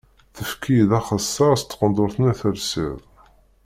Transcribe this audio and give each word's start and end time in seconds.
Tefkiḍ-iyi 0.35 0.97
axessaṛ 0.99 1.53
s 1.57 1.61
tqendurt-nni 1.65 2.31
telsiḍ. 2.39 2.97